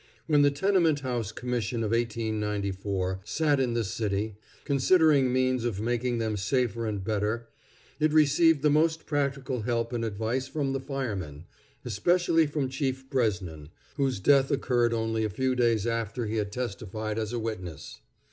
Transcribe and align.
When 0.25 0.41
the 0.41 0.49
Tenement 0.49 1.01
House 1.01 1.31
Commission 1.31 1.83
of 1.83 1.91
1894 1.91 3.19
sat 3.23 3.59
in 3.59 3.75
this 3.75 3.91
city, 3.93 4.35
considering 4.65 5.31
means 5.31 5.63
of 5.63 5.79
making 5.79 6.17
them 6.17 6.37
safer 6.37 6.87
and 6.87 7.03
better, 7.03 7.49
it 7.99 8.11
received 8.11 8.63
the 8.63 8.71
most 8.71 9.05
practical 9.05 9.61
help 9.61 9.93
and 9.93 10.03
advice 10.03 10.47
from 10.47 10.73
the 10.73 10.79
firemen, 10.79 11.45
especially 11.85 12.47
from 12.47 12.67
Chief 12.67 13.11
Bresnan, 13.11 13.69
whose 13.95 14.19
death 14.19 14.49
occurred 14.49 14.91
only 14.95 15.23
a 15.23 15.29
few 15.29 15.53
days 15.53 15.85
after 15.85 16.25
he 16.25 16.37
had 16.37 16.51
testified 16.51 17.19
as 17.19 17.31
a 17.31 17.37
witness. 17.37 18.01